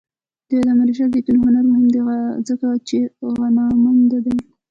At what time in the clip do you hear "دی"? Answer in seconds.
1.93-2.01, 4.25-4.35